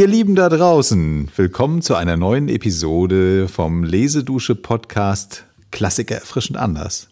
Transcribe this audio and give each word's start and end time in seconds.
Ihr 0.00 0.06
Lieben 0.06 0.34
da 0.34 0.48
draußen, 0.48 1.28
willkommen 1.36 1.82
zu 1.82 1.94
einer 1.94 2.16
neuen 2.16 2.48
Episode 2.48 3.48
vom 3.48 3.84
Lesedusche 3.84 4.54
Podcast 4.54 5.44
Klassiker 5.72 6.14
erfrischend 6.14 6.56
anders. 6.56 7.10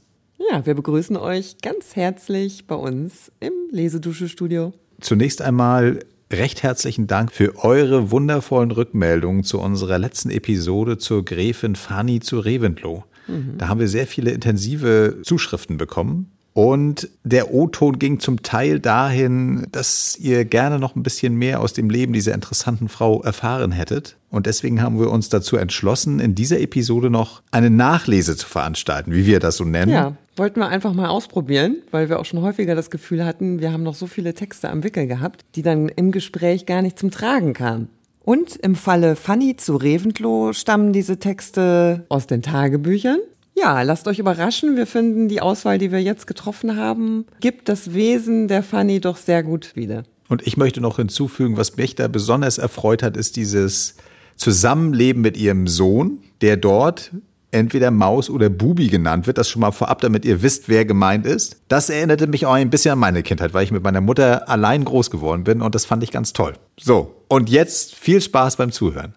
Ja, 0.51 0.64
wir 0.64 0.72
begrüßen 0.72 1.19
euch 1.19 1.59
ganz 1.60 1.96
herzlich 1.96 2.67
bei 2.67 2.77
uns 2.77 3.31
im 3.40 3.53
Lesedusche 3.71 4.27
Studio. 4.27 4.72
Zunächst 5.03 5.42
einmal 5.42 5.99
recht 6.32 6.63
herzlichen 6.63 7.06
Dank 7.06 7.31
für 7.31 7.63
eure 7.63 8.10
wundervollen 8.10 8.71
Rückmeldungen 8.71 9.45
zu 9.45 9.60
unserer 9.60 9.99
letzten 9.99 10.31
Episode 10.31 10.96
zur 10.96 11.27
Gräfin 11.27 11.77
Fanny 11.77 12.21
zu 12.21 12.38
Reventlow. 12.38 13.05
Mhm. 13.27 13.59
Da 13.59 13.68
haben 13.68 13.81
wir 13.81 13.88
sehr 13.88 14.06
viele 14.06 14.31
intensive 14.31 15.18
Zuschriften 15.24 15.77
bekommen. 15.77 16.30
Und 16.52 17.09
der 17.23 17.54
O-Ton 17.54 17.98
ging 18.00 18.18
zum 18.18 18.42
Teil 18.42 18.80
dahin, 18.80 19.68
dass 19.70 20.16
ihr 20.18 20.45
gerne 20.45 20.78
noch 20.80 20.96
ein 20.96 21.04
bisschen 21.04 21.36
mehr 21.36 21.60
aus 21.60 21.73
dem 21.73 21.88
Leben 21.88 22.12
dieser 22.12 22.34
interessanten 22.34 22.88
Frau 22.88 23.23
erfahren 23.23 23.70
hättet. 23.70 24.16
Und 24.30 24.46
deswegen 24.46 24.82
haben 24.82 24.98
wir 24.98 25.10
uns 25.10 25.28
dazu 25.28 25.56
entschlossen, 25.56 26.18
in 26.18 26.34
dieser 26.34 26.60
Episode 26.60 27.10
noch 27.10 27.42
eine 27.50 27.70
Nachlese 27.70 28.37
zu 28.37 28.46
veranstalten, 28.46 29.12
wie 29.12 29.24
wir 29.24 29.38
das 29.40 29.56
so 29.56 29.64
nennen. 29.64 29.92
Ja, 29.92 30.16
wollten 30.37 30.60
wir 30.60 30.68
einfach 30.68 30.95
mal 30.95 31.09
ausprobieren, 31.09 31.76
weil 31.90 32.09
wir 32.09 32.18
auch 32.18 32.24
schon 32.24 32.42
häufiger 32.42 32.74
das 32.74 32.90
Gefühl 32.90 33.24
hatten, 33.24 33.60
wir 33.60 33.73
haben 33.73 33.84
noch 33.84 33.95
so 33.95 34.06
viele 34.06 34.34
Texte 34.34 34.68
am 34.68 34.82
Wickel 34.82 35.06
gehabt, 35.06 35.45
die 35.54 35.62
dann 35.62 35.88
im 35.88 36.10
Gespräch 36.10 36.66
gar 36.66 36.82
nicht 36.82 36.98
zum 36.98 37.10
Tragen 37.10 37.52
kamen. 37.52 37.88
Und 38.24 38.56
im 38.56 38.74
Falle 38.74 39.16
Fanny 39.16 39.56
zu 39.56 39.76
Reventlow 39.76 40.52
stammen 40.52 40.92
diese 40.92 41.18
Texte 41.18 42.04
aus 42.09 42.26
den 42.26 42.42
Tagebüchern 42.42 43.20
ja, 43.58 43.82
lasst 43.82 44.08
euch 44.08 44.18
überraschen. 44.18 44.76
Wir 44.76 44.86
finden, 44.86 45.28
die 45.28 45.40
Auswahl, 45.40 45.78
die 45.78 45.92
wir 45.92 46.02
jetzt 46.02 46.26
getroffen 46.26 46.76
haben, 46.76 47.26
gibt 47.40 47.68
das 47.68 47.94
Wesen 47.94 48.48
der 48.48 48.62
Fanny 48.62 49.00
doch 49.00 49.16
sehr 49.16 49.42
gut 49.42 49.74
wieder. 49.74 50.04
Und 50.28 50.46
ich 50.46 50.56
möchte 50.56 50.80
noch 50.80 50.96
hinzufügen, 50.96 51.56
was 51.56 51.76
mich 51.76 51.95
da 51.95 52.09
besonders 52.09 52.59
erfreut 52.59 53.02
hat, 53.02 53.16
ist 53.16 53.37
dieses 53.37 53.96
Zusammenleben 54.37 55.23
mit 55.23 55.37
ihrem 55.37 55.66
Sohn, 55.66 56.18
der 56.40 56.56
dort 56.56 57.12
entweder 57.50 57.90
Maus 57.90 58.28
oder 58.28 58.50
Bubi 58.50 58.88
genannt 58.88 59.26
wird, 59.26 59.38
das 59.38 59.48
schon 59.48 59.60
mal 59.60 59.72
vorab, 59.72 60.00
damit 60.02 60.24
ihr 60.24 60.43
wisst, 60.43 60.68
wer 60.68 60.84
gemeint 60.84 61.26
ist. 61.26 61.56
Das 61.68 61.88
erinnerte 61.88 62.26
mich 62.26 62.46
auch 62.46 62.52
ein 62.52 62.70
bisschen 62.70 62.93
an 62.93 62.98
meine 62.98 63.22
Kindheit, 63.22 63.54
weil 63.54 63.65
ich 63.65 63.70
mit 63.70 63.82
meiner 63.82 64.03
Mutter 64.03 64.48
allein 64.48 64.84
groß 64.84 65.11
geworden 65.11 65.45
bin 65.45 65.62
und 65.62 65.75
das 65.75 65.87
fand 65.87 66.03
ich 66.03 66.11
ganz 66.11 66.34
toll. 66.34 66.55
So, 66.78 67.25
und 67.28 67.48
jetzt 67.48 67.95
viel 67.95 68.20
Spaß 68.20 68.56
beim 68.56 68.70
Zuhören. 68.70 69.15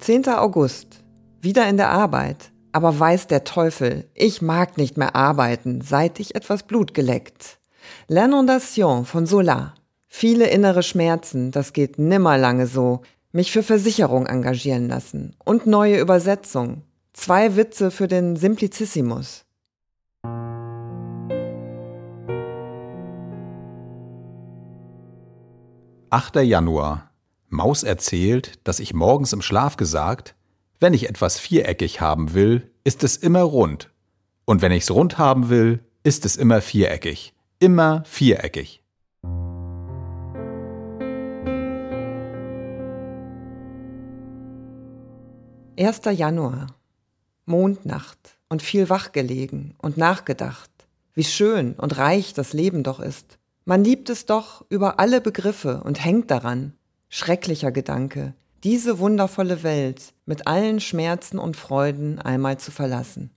10. 0.00 0.28
August. 0.30 1.04
Wieder 1.42 1.68
in 1.68 1.76
der 1.76 1.90
Arbeit. 1.90 2.52
Aber 2.72 2.98
weiß 2.98 3.26
der 3.26 3.44
Teufel, 3.44 4.08
ich 4.14 4.40
mag 4.40 4.78
nicht 4.78 4.96
mehr 4.96 5.14
arbeiten, 5.14 5.82
seit 5.82 6.20
ich 6.20 6.34
etwas 6.34 6.62
Blut 6.62 6.94
geleckt. 6.94 7.58
L'Inondation 8.08 9.04
von 9.04 9.26
Solar. 9.26 9.74
Viele 10.08 10.48
innere 10.48 10.82
Schmerzen, 10.82 11.50
das 11.50 11.74
geht 11.74 11.98
nimmer 11.98 12.38
lange 12.38 12.66
so. 12.66 13.02
Mich 13.32 13.52
für 13.52 13.62
Versicherung 13.62 14.26
engagieren 14.26 14.88
lassen. 14.88 15.36
Und 15.44 15.66
neue 15.66 16.00
Übersetzung. 16.00 16.82
Zwei 17.12 17.56
Witze 17.56 17.90
für 17.90 18.08
den 18.08 18.36
Simplicissimus. 18.36 19.44
Achter 26.08 26.40
Januar 26.40 27.09
Maus 27.52 27.82
erzählt, 27.82 28.60
dass 28.62 28.78
ich 28.78 28.94
morgens 28.94 29.32
im 29.32 29.42
Schlaf 29.42 29.76
gesagt, 29.76 30.36
wenn 30.78 30.94
ich 30.94 31.08
etwas 31.08 31.36
viereckig 31.36 32.00
haben 32.00 32.32
will, 32.32 32.70
ist 32.84 33.02
es 33.02 33.16
immer 33.16 33.42
rund. 33.42 33.90
Und 34.44 34.62
wenn 34.62 34.70
ich's 34.70 34.92
rund 34.92 35.18
haben 35.18 35.48
will, 35.48 35.80
ist 36.04 36.24
es 36.24 36.36
immer 36.36 36.60
viereckig. 36.60 37.34
Immer 37.58 38.04
viereckig. 38.06 38.84
Erster 45.74 46.12
Januar. 46.12 46.68
Mondnacht 47.46 48.38
und 48.48 48.62
viel 48.62 48.88
wach 48.88 49.10
gelegen 49.10 49.74
und 49.78 49.96
nachgedacht, 49.96 50.70
wie 51.14 51.24
schön 51.24 51.72
und 51.72 51.98
reich 51.98 52.32
das 52.32 52.52
Leben 52.52 52.84
doch 52.84 53.00
ist. 53.00 53.38
Man 53.64 53.82
liebt 53.82 54.08
es 54.08 54.24
doch 54.24 54.64
über 54.68 55.00
alle 55.00 55.20
Begriffe 55.20 55.82
und 55.82 56.04
hängt 56.04 56.30
daran. 56.30 56.74
Schrecklicher 57.12 57.72
Gedanke, 57.72 58.34
diese 58.62 59.00
wundervolle 59.00 59.64
Welt 59.64 60.14
mit 60.26 60.46
allen 60.46 60.78
Schmerzen 60.78 61.40
und 61.40 61.56
Freuden 61.56 62.20
einmal 62.20 62.58
zu 62.58 62.70
verlassen. 62.70 63.32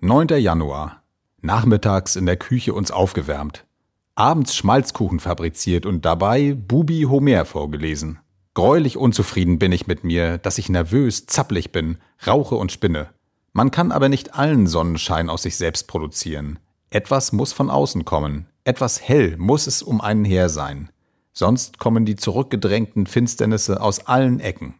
9. 0.00 0.28
Januar. 0.38 1.02
Nachmittags 1.40 2.14
in 2.14 2.24
der 2.24 2.36
Küche 2.36 2.72
uns 2.72 2.92
aufgewärmt. 2.92 3.66
Abends 4.14 4.54
Schmalzkuchen 4.54 5.18
fabriziert 5.18 5.86
und 5.86 6.04
dabei 6.04 6.54
Bubi 6.54 7.02
Homer 7.08 7.44
vorgelesen. 7.44 8.20
Greulich 8.54 8.96
unzufrieden 8.96 9.58
bin 9.58 9.72
ich 9.72 9.88
mit 9.88 10.04
mir, 10.04 10.38
dass 10.38 10.56
ich 10.56 10.68
nervös, 10.68 11.26
zapplig 11.26 11.72
bin, 11.72 11.98
rauche 12.28 12.54
und 12.54 12.70
spinne. 12.70 13.08
Man 13.52 13.72
kann 13.72 13.90
aber 13.90 14.08
nicht 14.08 14.36
allen 14.36 14.68
Sonnenschein 14.68 15.28
aus 15.28 15.42
sich 15.42 15.56
selbst 15.56 15.88
produzieren. 15.88 16.60
Etwas 16.92 17.30
muss 17.30 17.52
von 17.52 17.70
außen 17.70 18.04
kommen, 18.04 18.46
etwas 18.64 19.00
hell 19.00 19.36
muss 19.36 19.68
es 19.68 19.80
um 19.80 20.00
einen 20.00 20.24
her 20.24 20.48
sein, 20.48 20.90
sonst 21.32 21.78
kommen 21.78 22.04
die 22.04 22.16
zurückgedrängten 22.16 23.06
Finsternisse 23.06 23.80
aus 23.80 24.08
allen 24.08 24.40
Ecken. 24.40 24.74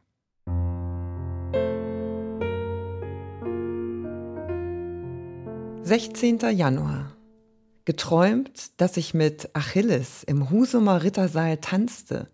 Sechzehnter 5.84 6.50
Januar. 6.50 7.12
Geträumt, 7.84 8.72
dass 8.80 8.96
ich 8.96 9.14
mit 9.14 9.50
Achilles 9.54 10.24
im 10.24 10.50
Husumer 10.50 11.04
Rittersaal 11.04 11.58
tanzte 11.58 12.28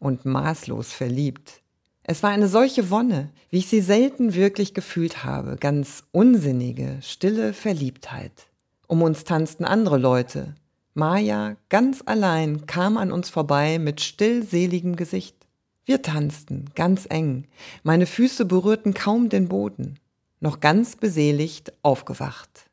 und 0.00 0.24
maßlos 0.24 0.92
verliebt. 0.92 1.62
Es 2.02 2.24
war 2.24 2.30
eine 2.30 2.48
solche 2.48 2.90
Wonne, 2.90 3.30
wie 3.48 3.58
ich 3.58 3.68
sie 3.68 3.80
selten 3.80 4.34
wirklich 4.34 4.74
gefühlt 4.74 5.22
habe, 5.22 5.56
ganz 5.56 6.02
unsinnige, 6.10 6.98
stille 7.00 7.52
Verliebtheit. 7.52 8.49
Um 8.90 9.02
uns 9.02 9.22
tanzten 9.22 9.64
andere 9.64 9.98
Leute. 9.98 10.56
Maja, 10.94 11.54
ganz 11.68 12.02
allein, 12.06 12.66
kam 12.66 12.96
an 12.96 13.12
uns 13.12 13.30
vorbei 13.30 13.78
mit 13.78 14.00
stillseligem 14.00 14.96
Gesicht. 14.96 15.36
Wir 15.84 16.02
tanzten, 16.02 16.64
ganz 16.74 17.06
eng. 17.08 17.46
Meine 17.84 18.06
Füße 18.06 18.46
berührten 18.46 18.92
kaum 18.92 19.28
den 19.28 19.46
Boden. 19.46 20.00
Noch 20.40 20.58
ganz 20.58 20.96
beseligt 20.96 21.72
aufgewacht. 21.82 22.68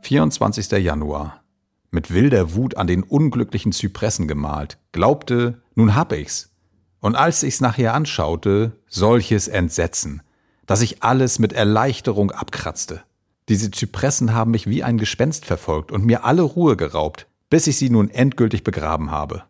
Vierundzwanzigster 0.00 0.78
Januar. 0.78 1.42
Mit 1.90 2.14
wilder 2.14 2.54
Wut 2.54 2.78
an 2.78 2.86
den 2.86 3.02
unglücklichen 3.02 3.72
Zypressen 3.72 4.26
gemalt, 4.26 4.78
glaubte, 4.92 5.60
nun 5.74 5.94
hab 5.94 6.12
ich's. 6.12 6.54
Und 7.00 7.14
als 7.14 7.42
ich's 7.42 7.60
nachher 7.60 7.92
anschaute, 7.92 8.72
solches 8.86 9.48
Entsetzen– 9.48 10.22
dass 10.66 10.82
ich 10.82 11.02
alles 11.02 11.38
mit 11.38 11.52
Erleichterung 11.52 12.30
abkratzte. 12.30 13.02
Diese 13.48 13.70
Zypressen 13.70 14.32
haben 14.34 14.52
mich 14.52 14.66
wie 14.66 14.82
ein 14.82 14.98
Gespenst 14.98 15.44
verfolgt 15.44 15.92
und 15.92 16.04
mir 16.04 16.24
alle 16.24 16.42
Ruhe 16.42 16.76
geraubt, 16.76 17.26
bis 17.50 17.66
ich 17.66 17.76
sie 17.76 17.90
nun 17.90 18.08
endgültig 18.10 18.64
begraben 18.64 19.10
habe. 19.10 19.44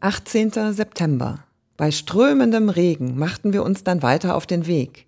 Achtzehnter 0.00 0.72
September. 0.72 1.44
Bei 1.76 1.90
strömendem 1.90 2.70
Regen 2.70 3.18
machten 3.18 3.52
wir 3.52 3.62
uns 3.62 3.84
dann 3.84 4.02
weiter 4.02 4.34
auf 4.34 4.46
den 4.46 4.66
Weg 4.66 5.06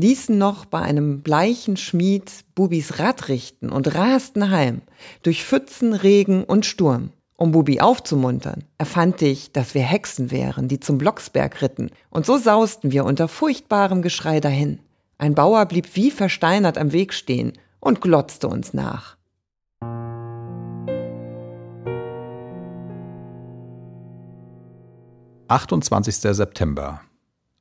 ließen 0.00 0.38
noch 0.38 0.64
bei 0.64 0.80
einem 0.80 1.20
bleichen 1.20 1.76
Schmied 1.76 2.30
Bubis 2.54 2.98
Rad 2.98 3.28
richten 3.28 3.70
und 3.70 3.94
rasten 3.94 4.50
heim, 4.50 4.82
durch 5.22 5.44
Pfützen, 5.44 5.92
Regen 5.92 6.44
und 6.44 6.64
Sturm. 6.64 7.10
Um 7.36 7.52
Bubi 7.52 7.80
aufzumuntern, 7.80 8.64
erfand 8.78 9.22
ich, 9.22 9.52
dass 9.52 9.74
wir 9.74 9.82
Hexen 9.82 10.30
wären, 10.30 10.68
die 10.68 10.80
zum 10.80 10.98
Blocksberg 10.98 11.62
ritten, 11.62 11.90
und 12.10 12.26
so 12.26 12.36
sausten 12.38 12.92
wir 12.92 13.04
unter 13.04 13.28
furchtbarem 13.28 14.02
Geschrei 14.02 14.40
dahin. 14.40 14.80
Ein 15.18 15.34
Bauer 15.34 15.64
blieb 15.66 15.96
wie 15.96 16.10
versteinert 16.10 16.76
am 16.76 16.92
Weg 16.92 17.12
stehen 17.12 17.52
und 17.78 18.00
glotzte 18.00 18.48
uns 18.48 18.74
nach. 18.74 19.16
Achtundzwanzigster 25.48 26.32
September. 26.32 27.00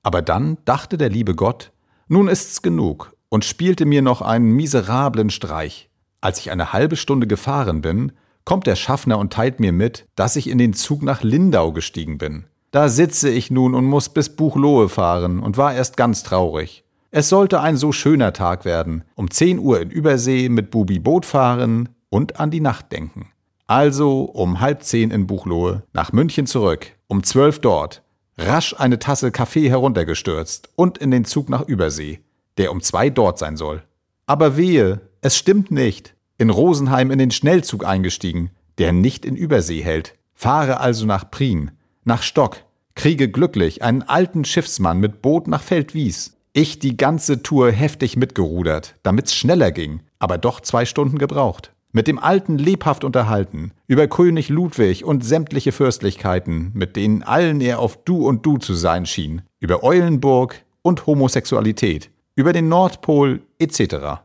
Aber 0.03 0.21
dann 0.21 0.57
dachte 0.65 0.97
der 0.97 1.09
liebe 1.09 1.36
Gott, 1.36 1.71
nun 2.10 2.28
ist's 2.28 2.62
genug 2.62 3.14
und 3.30 3.46
spielte 3.46 3.86
mir 3.86 4.02
noch 4.02 4.22
einen 4.22 4.52
miserablen 4.52 5.30
Streich. 5.30 5.90
Als 6.20 6.40
ich 6.40 6.52
eine 6.52 6.74
halbe 6.74 6.98
Stunde 6.98 7.28
gefahren 7.28 7.82
bin, 7.82 8.12
kommt 8.44 8.68
der 8.68 8.76
Schaffner 8.76 9.18
und 9.18 9.32
teilt 9.32 9.60
mir 9.60 9.72
mit, 9.72 10.06
dass 10.16 10.36
ich 10.36 10.50
in 10.50 10.58
den 10.58 10.74
Zug 10.74 11.04
nach 11.04 11.24
Lindau 11.24 11.72
gestiegen 11.72 12.18
bin. 12.18 12.46
Da 12.72 12.90
sitze 12.90 13.30
ich 13.30 13.50
nun 13.50 13.74
und 13.74 13.86
muss 13.86 14.10
bis 14.10 14.36
Buchlohe 14.36 14.90
fahren 14.90 15.40
und 15.40 15.58
war 15.58 15.74
erst 15.74 15.96
ganz 15.96 16.24
traurig. 16.24 16.84
Es 17.12 17.30
sollte 17.30 17.62
ein 17.62 17.78
so 17.78 17.92
schöner 17.92 18.34
Tag 18.34 18.66
werden. 18.66 19.04
Um 19.16 19.32
10 19.32 19.60
Uhr 19.60 19.80
in 19.80 19.90
Übersee 19.90 20.50
mit 20.50 20.70
Bubi 20.70 21.00
Boot 21.00 21.26
fahren 21.26 21.90
und 22.10 22.40
an 22.40 22.52
die 22.52 22.60
Nacht 22.60 22.92
denken. 22.92 23.30
Also 23.70 24.24
um 24.24 24.60
halb 24.60 24.82
zehn 24.82 25.12
in 25.12 25.28
Buchlohe, 25.28 25.84
nach 25.94 26.12
München 26.12 26.48
zurück, 26.48 26.88
um 27.08 27.22
zwölf 27.22 27.60
dort, 27.60 28.02
rasch 28.39 28.75
eine 28.77 29.00
Tasse 29.00 29.31
Kaffee 29.31 29.69
heruntergestürzt 29.69 30.69
und 30.75 30.97
in 30.97 31.12
den 31.12 31.25
Zug 31.25 31.50
nach 31.50 31.68
Übersee, 31.68 32.19
der 32.57 32.71
um 32.71 32.81
zwei 32.81 33.09
dort 33.09 33.38
sein 33.38 33.57
soll. 33.57 33.83
Aber 34.25 34.57
wehe, 34.57 35.01
es 35.21 35.38
stimmt 35.38 35.71
nicht. 35.71 36.15
In 36.38 36.50
Rosenheim 36.50 37.12
in 37.12 37.19
den 37.19 37.31
Schnellzug 37.31 37.86
eingestiegen, 37.86 38.51
der 38.77 38.94
nicht 38.94 39.25
in 39.25 39.36
Übersee 39.36 39.81
hält. 39.81 40.15
Fahre 40.33 40.80
also 40.80 41.06
nach 41.06 41.30
Prien, 41.30 41.71
nach 42.06 42.24
Stock, 42.24 42.57
kriege 42.95 43.30
glücklich 43.30 43.83
einen 43.83 44.03
alten 44.03 44.45
Schiffsmann 44.45 45.00
mit 45.00 45.21
Boot 45.21 45.47
nach 45.47 45.62
Feldwies. 45.62 46.38
Ich 46.53 46.80
die 46.80 46.95
ganze 46.95 47.44
Tour 47.44 47.71
heftig 47.71 48.15
mitgerudert, 48.15 48.95
damit's 49.03 49.36
schneller 49.36 49.71
ging, 49.71 50.01
aber 50.18 50.38
doch 50.38 50.62
zwei 50.62 50.86
Stunden 50.86 51.18
gebraucht 51.18 51.74
mit 51.91 52.07
dem 52.07 52.19
Alten 52.19 52.57
lebhaft 52.57 53.03
unterhalten, 53.03 53.71
über 53.88 54.07
König 54.07 54.50
Ludwig 54.50 55.03
und 55.03 55.25
sämtliche 55.25 55.71
Fürstlichkeiten, 55.71 56.71
mit 56.74 56.95
denen 56.95 57.24
allen 57.24 57.62
er 57.62 57.80
auf 57.80 57.97
Du 58.03 58.27
und 58.27 58.45
Du 58.45 58.57
zu 58.57 58.75
sein 58.75 59.06
schien, 59.06 59.41
über 59.59 59.83
Eulenburg 59.83 60.63
und 60.83 61.07
Homosexualität, 61.07 62.12
über 62.36 62.53
den 62.53 62.69
Nordpol 62.69 63.41
etc. 63.57 64.21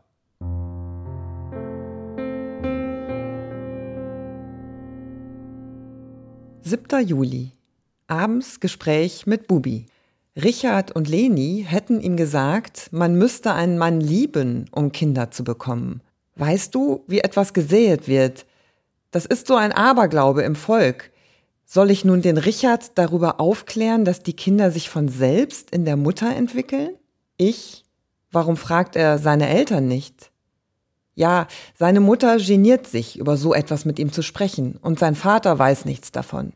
Siebter 6.62 7.00
Juli. 7.00 7.52
Abends 8.06 8.60
Gespräch 8.60 9.26
mit 9.26 9.48
Bubi. 9.48 9.86
Richard 10.36 10.92
und 10.92 11.08
Leni 11.08 11.64
hätten 11.66 12.00
ihm 12.00 12.16
gesagt, 12.16 12.88
man 12.90 13.16
müsste 13.16 13.54
einen 13.54 13.78
Mann 13.78 14.00
lieben, 14.00 14.66
um 14.72 14.92
Kinder 14.92 15.30
zu 15.30 15.44
bekommen. 15.44 16.02
Weißt 16.36 16.74
du, 16.74 17.04
wie 17.06 17.20
etwas 17.20 17.52
gesäet 17.52 18.08
wird? 18.08 18.46
Das 19.10 19.26
ist 19.26 19.46
so 19.46 19.54
ein 19.54 19.72
Aberglaube 19.72 20.42
im 20.42 20.56
Volk. 20.56 21.12
Soll 21.64 21.90
ich 21.90 22.04
nun 22.04 22.22
den 22.22 22.36
Richard 22.36 22.98
darüber 22.98 23.40
aufklären, 23.40 24.04
dass 24.04 24.22
die 24.22 24.34
Kinder 24.34 24.70
sich 24.70 24.88
von 24.88 25.08
selbst 25.08 25.70
in 25.70 25.84
der 25.84 25.96
Mutter 25.96 26.34
entwickeln? 26.34 26.90
Ich? 27.36 27.84
Warum 28.30 28.56
fragt 28.56 28.96
er 28.96 29.18
seine 29.18 29.48
Eltern 29.48 29.86
nicht? 29.86 30.30
Ja, 31.14 31.46
seine 31.78 32.00
Mutter 32.00 32.38
geniert 32.38 32.88
sich, 32.88 33.18
über 33.18 33.36
so 33.36 33.54
etwas 33.54 33.84
mit 33.84 34.00
ihm 34.00 34.12
zu 34.12 34.22
sprechen, 34.22 34.76
und 34.82 34.98
sein 34.98 35.14
Vater 35.14 35.58
weiß 35.58 35.84
nichts 35.84 36.10
davon. 36.10 36.52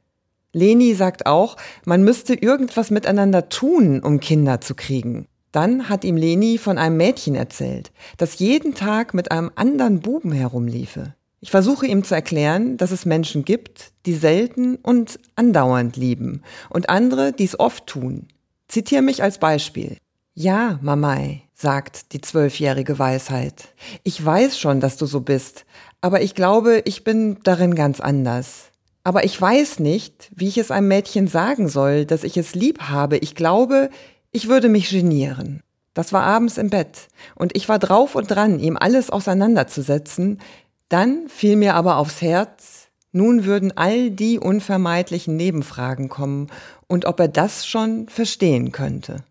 Leni 0.53 0.95
sagt 0.95 1.27
auch, 1.27 1.57
man 1.85 2.03
müsste 2.03 2.35
irgendwas 2.35 2.91
miteinander 2.91 3.49
tun, 3.49 4.01
um 4.01 4.19
Kinder 4.19 4.61
zu 4.61 4.75
kriegen. 4.75 5.29
Dann 5.53 5.89
hat 5.89 6.05
ihm 6.05 6.17
Leni 6.17 6.59
von 6.59 6.79
einem 6.79 6.97
Mädchen 6.97 7.35
erzählt, 7.35 7.91
das 8.17 8.39
jeden 8.39 8.75
Tag 8.75 9.15
mit 9.15 9.31
einem 9.31 9.51
anderen 9.55 10.01
Buben 10.01 10.33
herumliefe. 10.33 11.15
Ich 11.41 11.51
versuche 11.51 11.87
ihm 11.87 12.03
zu 12.03 12.15
erklären, 12.15 12.77
dass 12.77 12.91
es 12.91 13.07
Menschen 13.07 13.45
gibt, 13.45 13.93
die 14.07 14.15
selten 14.15 14.77
und 14.77 15.21
andauernd 15.37 15.97
lieben 15.97 16.43
und 16.69 16.91
andere, 16.91 17.33
die 17.33 17.45
es 17.45 17.59
oft 17.59 17.87
tun. 17.87 18.27
Zitiere 18.67 19.03
mich 19.03 19.23
als 19.23 19.39
Beispiel. 19.39 19.97
Ja, 20.35 20.79
Mamai, 20.83 21.43
sagt 21.55 22.13
die 22.13 22.21
zwölfjährige 22.21 22.99
Weisheit. 22.99 23.69
Ich 24.03 24.25
weiß 24.25 24.59
schon, 24.59 24.81
dass 24.81 24.97
du 24.97 25.07
so 25.07 25.21
bist, 25.21 25.65
aber 26.01 26.23
ich 26.23 26.35
glaube, 26.35 26.83
ich 26.85 27.05
bin 27.05 27.39
darin 27.45 27.75
ganz 27.75 28.01
anders. 28.01 28.67
Aber 29.05 29.25
ich 29.25 29.41
weiß 29.41 29.79
nicht, 29.79 30.31
wie 30.35 30.49
ich 30.49 30.59
es 30.59 30.71
einem 30.71 30.89
Mädchen 30.89 31.29
sagen 31.29 31.69
soll, 31.69 32.05
dass 32.05 32.25
ich 32.25 32.37
es 32.37 32.55
lieb 32.55 32.83
habe. 32.83 33.17
Ich 33.17 33.35
glaube, 33.35 33.91
ich 34.31 34.49
würde 34.49 34.69
mich 34.69 34.91
genieren. 34.91 35.63
Das 35.95 36.13
war 36.13 36.23
abends 36.23 36.59
im 36.59 36.71
Bett 36.71 37.09
und 37.35 37.57
ich 37.57 37.69
war 37.69 37.79
drauf 37.79 38.15
und 38.15 38.31
dran, 38.31 38.61
ihm 38.61 38.77
alles 38.77 39.11
auseinanderzusetzen. 39.11 40.41
Dann 40.89 41.29
fiel 41.29 41.57
mir 41.57 41.75
aber 41.75 41.97
aufs 41.97 42.23
Herz, 42.23 42.89
nun 43.11 43.45
würden 43.45 43.77
all 43.77 44.11
die 44.11 44.39
unvermeidlichen 44.39 45.37
Nebenfragen 45.37 46.09
kommen 46.09 46.49
und 46.87 47.05
ob 47.05 47.19
er 47.21 47.29
das 47.29 47.67
schon 47.67 48.09
verstehen 48.09 48.71
könnte. 48.71 49.25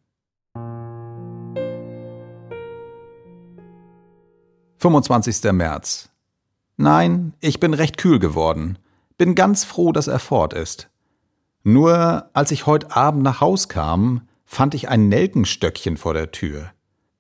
25. 4.79 5.51
März. 5.53 6.09
Nein, 6.75 7.33
ich 7.39 7.59
bin 7.59 7.73
recht 7.73 7.97
kühl 7.97 8.19
geworden. 8.19 8.77
Bin 9.17 9.33
ganz 9.33 9.63
froh, 9.63 9.91
dass 9.91 10.07
er 10.07 10.19
fort 10.19 10.53
ist. 10.53 10.89
Nur 11.63 12.29
als 12.33 12.51
ich 12.51 12.65
heute 12.65 12.95
Abend 12.95 13.23
nach 13.23 13.41
Haus 13.41 13.69
kam, 13.69 14.26
fand 14.47 14.73
ich 14.73 14.89
ein 14.89 15.09
Nelkenstöckchen 15.09 15.97
vor 15.97 16.13
der 16.15 16.31
Tür. 16.31 16.71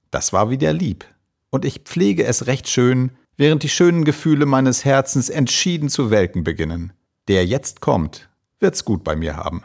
Das 0.09 0.33
war 0.33 0.49
wieder 0.49 0.73
lieb, 0.73 1.05
und 1.51 1.65
ich 1.65 1.81
pflege 1.81 2.25
es 2.25 2.47
recht 2.47 2.67
schön, 2.69 3.11
während 3.35 3.61
die 3.61 3.69
schönen 3.69 4.05
Gefühle 4.05 4.47
meines 4.47 4.85
Herzens 4.85 5.29
entschieden 5.29 5.89
zu 5.89 6.09
welken 6.09 6.43
beginnen. 6.43 6.93
Der 7.27 7.45
jetzt 7.45 7.81
kommt, 7.81 8.29
wird's 8.59 8.85
gut 8.85 9.03
bei 9.03 9.15
mir 9.15 9.35
haben. 9.35 9.63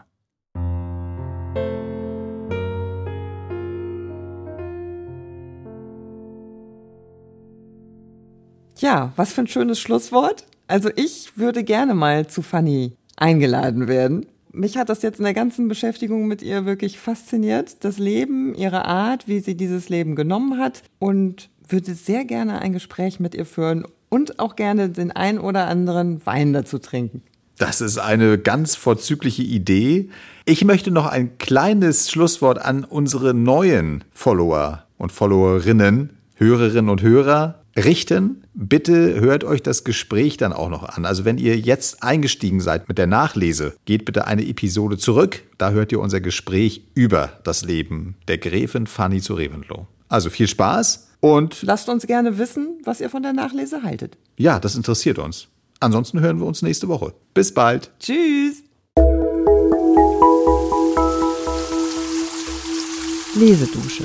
Ja, 8.79 9.13
was 9.15 9.33
für 9.33 9.43
ein 9.43 9.47
schönes 9.47 9.79
Schlusswort. 9.79 10.45
Also 10.67 10.91
ich 10.97 11.39
würde 11.39 11.63
gerne 11.63 11.95
mal 11.95 12.27
zu 12.27 12.43
Fanny 12.43 12.97
eingeladen 13.17 13.87
werden 13.87 14.27
mich 14.53 14.77
hat 14.77 14.89
das 14.89 15.03
jetzt 15.03 15.19
in 15.19 15.25
der 15.25 15.35
ganzen 15.35 15.69
Beschäftigung 15.69 16.27
mit 16.27 16.43
ihr 16.43 16.65
wirklich 16.67 16.99
fasziniert. 16.99 17.85
Das 17.85 17.99
Leben, 17.99 18.55
ihre 18.55 18.85
Art, 18.85 19.29
wie 19.29 19.41
sie 19.41 19.57
dieses 19.57 19.89
Leben 19.89 20.15
genommen 20.15 20.59
hat 20.59 20.83
und 20.99 21.49
würde 21.69 21.95
sehr 21.95 22.25
gerne 22.25 22.61
ein 22.61 22.73
Gespräch 22.73 23.21
mit 23.21 23.35
ihr 23.35 23.47
führen 23.47 23.87
und 24.09 24.39
auch 24.39 24.57
gerne 24.57 24.91
den 24.91 25.11
ein 25.11 25.39
oder 25.39 25.69
anderen 25.69 26.25
Wein 26.27 26.53
dazu 26.53 26.79
trinken. 26.79 27.23
Das 27.59 27.81
ist 27.81 27.99
eine 27.99 28.39
ganz 28.39 28.75
vorzügliche 28.77 29.43
Idee. 29.43 30.09
Ich 30.45 30.65
möchte 30.65 30.91
noch 30.91 31.07
ein 31.07 31.39
kleines 31.39 32.11
Schlusswort 32.11 32.61
an 32.61 32.85
unsere 32.85 33.35
neuen 33.35 34.05
Follower 34.11 34.85
und 34.99 35.13
Followerinnen, 35.13 36.11
Hörerinnen 36.35 36.91
und 36.91 37.03
Hörer 37.03 37.62
richten. 37.77 38.45
Bitte 38.55 39.21
hört 39.21 39.45
euch 39.45 39.63
das 39.63 39.85
Gespräch 39.85 40.37
dann 40.37 40.53
auch 40.53 40.69
noch 40.69 40.83
an. 40.83 41.05
Also 41.05 41.25
wenn 41.25 41.39
ihr 41.39 41.59
jetzt 41.59 42.03
eingestiegen 42.03 42.61
seid 42.61 42.89
mit 42.89 42.99
der 42.99 43.07
Nachlese, 43.07 43.75
geht 43.85 44.05
bitte 44.05 44.27
eine 44.27 44.47
Episode 44.47 44.99
zurück. 44.99 45.43
Da 45.59 45.71
hört 45.71 45.93
ihr 45.93 46.01
unser 46.01 46.21
Gespräch 46.21 46.83
über 46.95 47.33
das 47.45 47.65
Leben 47.65 48.17
der 48.29 48.39
Gräfin 48.39 48.87
Fanny 48.87 49.21
zu 49.21 49.35
Reventlow. 49.35 49.87
Also 50.09 50.31
viel 50.31 50.49
Spaß 50.49 51.09
und 51.21 51.63
lasst 51.63 51.89
uns 51.89 52.07
gerne 52.07 52.39
wissen, 52.39 52.81
was 52.85 53.01
ihr 53.01 53.09
von 53.09 53.23
der 53.23 53.33
Nachlese 53.33 53.83
haltet. 53.83 54.19
Ja, 54.37 54.59
das 54.59 54.75
interessiert 54.75 55.19
uns. 55.19 55.49
Ansonsten 55.81 56.21
hören 56.21 56.39
wir 56.39 56.47
uns 56.47 56.63
nächste 56.63 56.89
Woche. 56.89 57.15
Bis 57.35 57.53
bald. 57.53 57.91
Tschüss. 57.99 58.63
Lesedusche 63.35 64.05